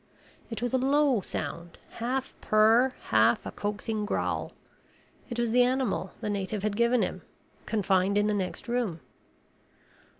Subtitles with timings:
[0.49, 4.51] It was a low sound, half purr, half a coaxing growl.
[5.29, 7.21] It was the animal the native had given him,
[7.67, 9.01] confined in the next room.